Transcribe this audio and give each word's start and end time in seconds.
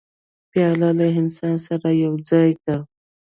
پیاله 0.51 0.89
له 0.99 1.07
انسان 1.19 1.55
سره 1.67 1.89
یو 2.03 2.13
ځای 2.29 2.51
ده. 2.65 2.77